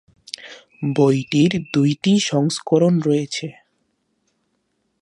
বইটির 0.95 1.51
দুইটি 1.73 2.13
সংস্করণ 2.21 2.93
রয়েছে। 2.99 3.47